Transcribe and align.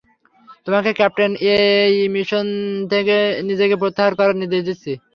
তোমাকে 0.67 0.91
ক্যাপ্টেন 0.99 1.31
এই 1.53 2.09
মিশন 2.15 2.45
থেকে 2.91 3.15
নিজেকে 3.49 3.75
প্রত্যাহার 3.81 4.13
করার 4.19 4.39
নির্দেশ 4.41 4.61
দিচ্ছি। 4.67 4.91